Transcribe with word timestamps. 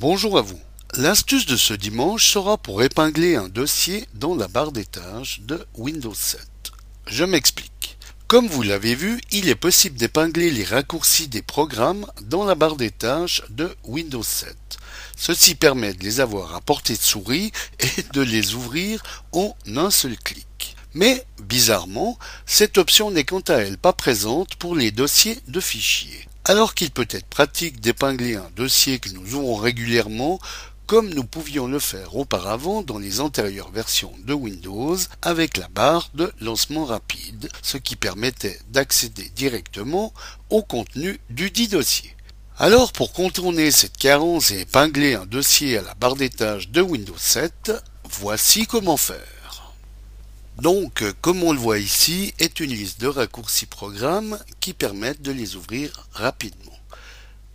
Bonjour 0.00 0.38
à 0.38 0.40
vous. 0.40 0.58
L'astuce 0.94 1.44
de 1.44 1.58
ce 1.58 1.74
dimanche 1.74 2.26
sera 2.26 2.56
pour 2.56 2.82
épingler 2.82 3.36
un 3.36 3.50
dossier 3.50 4.06
dans 4.14 4.34
la 4.34 4.48
barre 4.48 4.72
des 4.72 4.86
tâches 4.86 5.42
de 5.42 5.66
Windows 5.76 6.14
7. 6.14 6.40
Je 7.06 7.22
m'explique. 7.22 7.98
Comme 8.26 8.46
vous 8.46 8.62
l'avez 8.62 8.94
vu, 8.94 9.20
il 9.30 9.50
est 9.50 9.54
possible 9.54 9.98
d'épingler 9.98 10.50
les 10.52 10.64
raccourcis 10.64 11.28
des 11.28 11.42
programmes 11.42 12.06
dans 12.22 12.46
la 12.46 12.54
barre 12.54 12.76
des 12.76 12.90
tâches 12.90 13.42
de 13.50 13.76
Windows 13.84 14.22
7. 14.22 14.56
Ceci 15.16 15.54
permet 15.54 15.92
de 15.92 16.02
les 16.02 16.20
avoir 16.20 16.54
à 16.54 16.62
portée 16.62 16.96
de 16.96 17.02
souris 17.02 17.52
et 17.80 18.02
de 18.14 18.22
les 18.22 18.54
ouvrir 18.54 19.02
en 19.32 19.54
un 19.66 19.90
seul 19.90 20.16
clic. 20.16 20.76
Mais, 20.94 21.26
bizarrement, 21.42 22.18
cette 22.46 22.78
option 22.78 23.10
n'est 23.10 23.24
quant 23.24 23.40
à 23.40 23.56
elle 23.56 23.76
pas 23.76 23.92
présente 23.92 24.54
pour 24.54 24.74
les 24.74 24.92
dossiers 24.92 25.38
de 25.48 25.60
fichiers. 25.60 26.26
Alors 26.44 26.74
qu'il 26.74 26.90
peut 26.90 27.08
être 27.10 27.26
pratique 27.26 27.80
d'épingler 27.80 28.36
un 28.36 28.50
dossier 28.56 28.98
que 28.98 29.10
nous 29.10 29.34
ouvrons 29.34 29.56
régulièrement, 29.56 30.40
comme 30.86 31.10
nous 31.10 31.22
pouvions 31.22 31.68
le 31.68 31.78
faire 31.78 32.16
auparavant 32.16 32.82
dans 32.82 32.98
les 32.98 33.20
antérieures 33.20 33.70
versions 33.70 34.12
de 34.24 34.34
Windows 34.34 34.96
avec 35.22 35.56
la 35.56 35.68
barre 35.68 36.10
de 36.14 36.32
lancement 36.40 36.84
rapide, 36.84 37.48
ce 37.62 37.76
qui 37.76 37.94
permettait 37.94 38.58
d'accéder 38.70 39.30
directement 39.36 40.12
au 40.48 40.62
contenu 40.62 41.20
du 41.28 41.50
dit 41.50 41.68
dossier. 41.68 42.16
Alors 42.58 42.92
pour 42.92 43.12
contourner 43.12 43.70
cette 43.70 43.96
carence 43.96 44.50
et 44.50 44.60
épingler 44.60 45.14
un 45.14 45.26
dossier 45.26 45.78
à 45.78 45.82
la 45.82 45.94
barre 45.94 46.16
tâches 46.36 46.70
de 46.70 46.80
Windows 46.80 47.14
7, 47.16 47.72
voici 48.10 48.66
comment 48.66 48.96
faire. 48.96 49.39
Donc, 50.60 51.02
comme 51.22 51.42
on 51.42 51.54
le 51.54 51.58
voit 51.58 51.78
ici, 51.78 52.34
est 52.38 52.60
une 52.60 52.72
liste 52.72 53.00
de 53.00 53.06
raccourcis 53.06 53.64
programmes 53.64 54.38
qui 54.60 54.74
permettent 54.74 55.22
de 55.22 55.32
les 55.32 55.56
ouvrir 55.56 56.06
rapidement. 56.12 56.78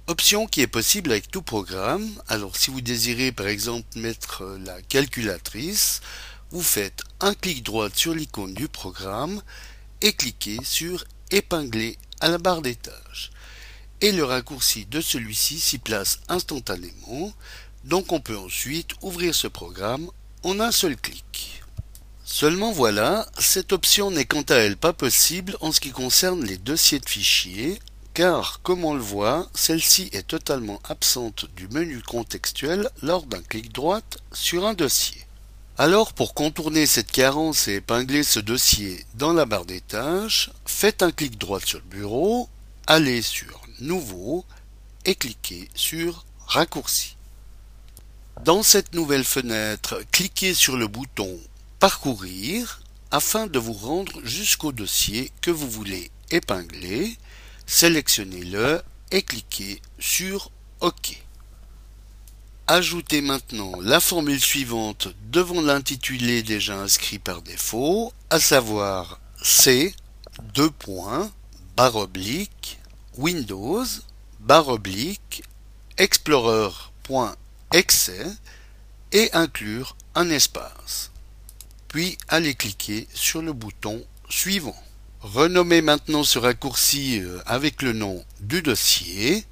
Option 0.07 0.47
qui 0.47 0.61
est 0.61 0.67
possible 0.67 1.11
avec 1.11 1.29
tout 1.29 1.43
programme. 1.43 2.09
Alors, 2.27 2.55
si 2.57 2.71
vous 2.71 2.81
désirez 2.81 3.31
par 3.31 3.45
exemple 3.45 3.99
mettre 3.99 4.57
la 4.65 4.81
calculatrice, 4.81 6.01
vous 6.49 6.63
faites 6.63 7.03
un 7.19 7.35
clic 7.35 7.61
droit 7.61 7.89
sur 7.93 8.15
l'icône 8.15 8.55
du 8.55 8.67
programme 8.67 9.39
et 10.01 10.13
cliquez 10.13 10.57
sur 10.63 11.05
épingler 11.29 11.99
à 12.21 12.29
la 12.29 12.39
barre 12.39 12.63
tâches. 12.63 13.29
Et 14.01 14.13
le 14.13 14.23
raccourci 14.23 14.87
de 14.87 14.99
celui-ci 14.99 15.59
s'y 15.59 15.77
place 15.77 16.21
instantanément. 16.27 17.31
Donc, 17.83 18.11
on 18.11 18.19
peut 18.19 18.37
ensuite 18.37 18.93
ouvrir 19.03 19.35
ce 19.35 19.47
programme 19.47 20.09
en 20.41 20.59
un 20.59 20.71
seul 20.71 20.97
clic. 20.97 21.44
Seulement 22.27 22.71
voilà, 22.71 23.27
cette 23.37 23.71
option 23.71 24.09
n'est 24.09 24.25
quant 24.25 24.41
à 24.49 24.55
elle 24.55 24.77
pas 24.77 24.93
possible 24.93 25.55
en 25.61 25.71
ce 25.71 25.79
qui 25.79 25.91
concerne 25.91 26.43
les 26.43 26.57
dossiers 26.57 26.99
de 26.99 27.07
fichiers, 27.07 27.79
car 28.15 28.61
comme 28.63 28.83
on 28.83 28.95
le 28.95 28.99
voit, 28.99 29.47
celle-ci 29.53 30.09
est 30.11 30.25
totalement 30.25 30.81
absente 30.89 31.45
du 31.55 31.67
menu 31.67 32.01
contextuel 32.01 32.89
lors 33.03 33.27
d'un 33.27 33.43
clic 33.43 33.71
droit 33.71 34.01
sur 34.33 34.65
un 34.65 34.73
dossier. 34.73 35.23
Alors 35.77 36.13
pour 36.13 36.33
contourner 36.33 36.87
cette 36.87 37.11
carence 37.11 37.67
et 37.67 37.75
épingler 37.75 38.23
ce 38.23 38.39
dossier 38.39 39.05
dans 39.13 39.31
la 39.31 39.45
barre 39.45 39.65
des 39.65 39.81
tâches, 39.81 40.49
faites 40.65 41.03
un 41.03 41.11
clic 41.11 41.37
droit 41.37 41.59
sur 41.59 41.77
le 41.77 41.85
bureau, 41.85 42.49
allez 42.87 43.21
sur 43.21 43.61
Nouveau 43.81 44.45
et 45.05 45.13
cliquez 45.13 45.69
sur 45.75 46.25
Raccourci. 46.47 47.17
Dans 48.43 48.63
cette 48.63 48.95
nouvelle 48.95 49.25
fenêtre, 49.25 50.01
cliquez 50.11 50.55
sur 50.55 50.75
le 50.75 50.87
bouton 50.87 51.39
Parcourir 51.79 52.81
afin 53.11 53.47
de 53.47 53.59
vous 53.59 53.73
rendre 53.73 54.21
jusqu'au 54.23 54.71
dossier 54.71 55.29
que 55.41 55.51
vous 55.51 55.69
voulez 55.69 56.09
épingler. 56.31 57.17
Sélectionnez-le 57.65 58.81
et 59.11 59.21
cliquez 59.21 59.81
sur 59.99 60.51
OK. 60.79 61.21
Ajoutez 62.67 63.19
maintenant 63.21 63.73
la 63.81 63.99
formule 63.99 64.39
suivante 64.39 65.09
devant 65.31 65.61
l'intitulé 65.61 66.43
déjà 66.43 66.77
inscrit 66.77 67.19
par 67.19 67.41
défaut, 67.41 68.13
à 68.29 68.39
savoir 68.39 69.19
C, 69.43 69.93
deux 70.55 70.71
points, 70.71 71.29
barre 71.75 71.97
oblique, 71.97 72.79
Windows, 73.17 73.83
barre 74.39 74.69
oblique, 74.69 75.43
Explorer.exe 75.97 78.11
et 79.11 79.29
inclure 79.33 79.97
un 80.15 80.29
espace 80.29 81.11
puis 81.95 82.17
allez 82.27 82.55
cliquer 82.55 83.07
sur 83.13 83.41
le 83.41 83.53
bouton 83.53 84.03
suivant. 84.27 84.75
Renommez 85.21 85.81
maintenant 85.81 86.25
ce 86.25 86.37
raccourci 86.37 87.21
euh, 87.21 87.39
avec 87.45 87.81
le 87.81 87.93
nom 87.93 88.25
du 88.41 88.61
dossier 88.61 89.45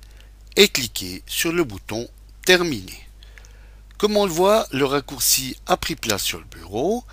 et 0.58 0.68
cliquez 0.68 1.24
sur 1.26 1.54
le 1.54 1.64
bouton 1.64 2.06
Terminer. 2.46 3.08
Comme 3.98 4.18
on 4.18 4.26
le 4.26 4.32
voit, 4.34 4.68
le 4.74 4.84
raccourci 4.84 5.56
a 5.68 5.78
pris 5.78 5.96
place 5.96 6.22
sur 6.22 6.38
le 6.40 6.44
bureau 6.44 7.06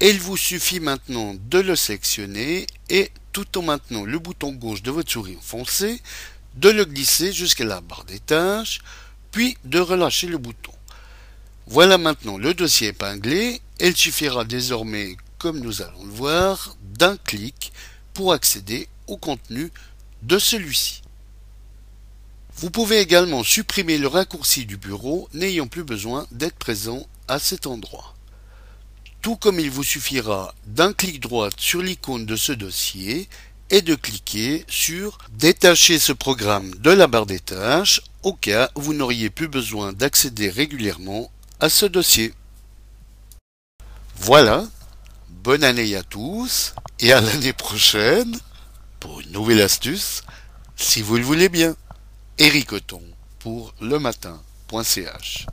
et 0.00 0.10
il 0.10 0.20
vous 0.20 0.36
suffit 0.36 0.80
maintenant 0.80 1.34
de 1.48 1.58
le 1.58 1.74
sélectionner 1.74 2.66
et 2.90 3.10
tout 3.32 3.56
en 3.56 3.62
maintenant 3.62 4.04
le 4.04 4.18
bouton 4.18 4.52
gauche 4.52 4.82
de 4.82 4.90
votre 4.90 5.10
souris 5.10 5.38
enfoncé, 5.38 6.02
de 6.56 6.68
le 6.68 6.84
glisser 6.84 7.32
jusqu'à 7.32 7.64
la 7.64 7.80
barre 7.80 8.04
des 8.04 8.20
tâches, 8.20 8.82
puis 9.30 9.56
de 9.64 9.80
relâcher 9.80 10.26
le 10.26 10.36
bouton. 10.36 10.74
Voilà 11.66 11.96
maintenant 11.96 12.36
le 12.36 12.52
dossier 12.52 12.88
épinglé 12.88 13.62
il 13.80 13.96
suffira 13.96 14.44
désormais, 14.44 15.16
comme 15.38 15.60
nous 15.60 15.82
allons 15.82 16.04
le 16.04 16.12
voir, 16.12 16.76
d'un 16.82 17.16
clic 17.16 17.72
pour 18.14 18.32
accéder 18.32 18.88
au 19.06 19.16
contenu 19.16 19.70
de 20.22 20.38
celui-ci. 20.38 21.02
Vous 22.56 22.70
pouvez 22.70 23.00
également 23.00 23.44
supprimer 23.44 23.98
le 23.98 24.08
raccourci 24.08 24.64
du 24.64 24.78
bureau 24.78 25.28
n'ayant 25.34 25.66
plus 25.66 25.84
besoin 25.84 26.26
d'être 26.32 26.56
présent 26.56 27.06
à 27.28 27.38
cet 27.38 27.66
endroit. 27.66 28.14
Tout 29.20 29.36
comme 29.36 29.60
il 29.60 29.70
vous 29.70 29.84
suffira 29.84 30.54
d'un 30.66 30.94
clic 30.94 31.20
droit 31.20 31.50
sur 31.58 31.82
l'icône 31.82 32.24
de 32.24 32.36
ce 32.36 32.52
dossier 32.52 33.28
et 33.68 33.82
de 33.82 33.94
cliquer 33.94 34.64
sur 34.68 35.18
Détacher 35.32 35.98
ce 35.98 36.12
programme 36.12 36.74
de 36.76 36.90
la 36.90 37.08
barre 37.08 37.26
des 37.26 37.40
tâches 37.40 38.00
au 38.22 38.32
cas 38.32 38.70
où 38.74 38.80
vous 38.80 38.94
n'auriez 38.94 39.28
plus 39.28 39.48
besoin 39.48 39.92
d'accéder 39.92 40.48
régulièrement 40.48 41.30
à 41.60 41.68
ce 41.68 41.84
dossier. 41.84 42.32
Voilà, 44.26 44.66
bonne 45.28 45.62
année 45.62 45.94
à 45.94 46.02
tous 46.02 46.74
et 46.98 47.12
à 47.12 47.20
l'année 47.20 47.52
prochaine 47.52 48.36
pour 48.98 49.20
une 49.20 49.30
nouvelle 49.30 49.60
astuce, 49.60 50.22
si 50.74 51.00
vous 51.00 51.16
le 51.16 51.22
voulez 51.22 51.48
bien. 51.48 51.76
Eric 52.36 52.72
pour 53.38 53.72
le 53.80 54.00
matin.ch 54.00 55.46